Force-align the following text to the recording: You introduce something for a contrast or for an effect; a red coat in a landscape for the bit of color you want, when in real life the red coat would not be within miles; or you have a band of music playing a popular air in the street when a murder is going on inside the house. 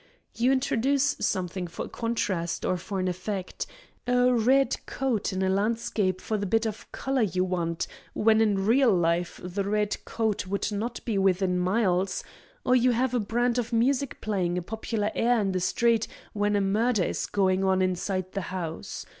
You 0.33 0.51
introduce 0.51 1.15
something 1.19 1.67
for 1.67 1.85
a 1.85 1.87
contrast 1.87 2.65
or 2.65 2.75
for 2.75 2.99
an 2.99 3.07
effect; 3.07 3.67
a 4.07 4.33
red 4.33 4.83
coat 4.87 5.31
in 5.31 5.43
a 5.43 5.47
landscape 5.49 6.21
for 6.21 6.37
the 6.39 6.47
bit 6.47 6.65
of 6.65 6.91
color 6.91 7.21
you 7.21 7.43
want, 7.43 7.85
when 8.15 8.41
in 8.41 8.65
real 8.65 8.91
life 8.91 9.39
the 9.43 9.63
red 9.63 10.03
coat 10.03 10.47
would 10.47 10.71
not 10.71 11.05
be 11.05 11.19
within 11.19 11.59
miles; 11.59 12.23
or 12.65 12.75
you 12.75 12.89
have 12.93 13.13
a 13.13 13.19
band 13.19 13.59
of 13.59 13.71
music 13.71 14.19
playing 14.21 14.57
a 14.57 14.63
popular 14.63 15.11
air 15.13 15.39
in 15.39 15.51
the 15.51 15.59
street 15.59 16.07
when 16.33 16.55
a 16.55 16.61
murder 16.61 17.03
is 17.03 17.27
going 17.27 17.63
on 17.63 17.79
inside 17.83 18.31
the 18.31 18.41
house. 18.49 19.05